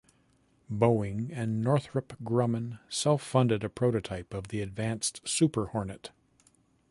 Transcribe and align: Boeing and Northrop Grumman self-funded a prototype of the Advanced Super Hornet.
Boeing 0.67 1.29
and 1.31 1.61
Northrop 1.63 2.15
Grumman 2.23 2.79
self-funded 2.89 3.63
a 3.63 3.69
prototype 3.69 4.33
of 4.33 4.47
the 4.47 4.59
Advanced 4.61 5.21
Super 5.27 5.67
Hornet. 5.67 6.09